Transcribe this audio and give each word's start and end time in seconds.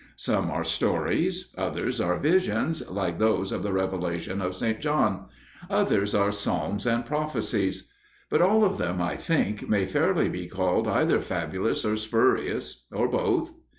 Some 0.15 0.49
are 0.49 0.63
stories, 0.63 1.51
others 1.55 2.01
are 2.01 2.17
visions 2.17 2.89
like 2.89 3.19
those 3.19 3.51
in 3.51 3.61
the 3.61 3.71
Revelation 3.71 4.41
of 4.41 4.55
St. 4.55 4.79
John, 4.79 5.27
others 5.69 6.15
are 6.15 6.31
psalms 6.31 6.87
and 6.87 7.05
prophecies. 7.05 7.87
But 8.27 8.41
all 8.41 8.65
of 8.65 8.79
them, 8.79 8.99
I 8.99 9.15
think, 9.15 9.69
may 9.69 9.85
fairly 9.85 10.27
be 10.27 10.47
called 10.47 10.87
either 10.87 11.21
fabulous 11.21 11.85
or 11.85 11.95
spurious, 11.97 12.83
or 12.91 13.07
both. 13.07 13.53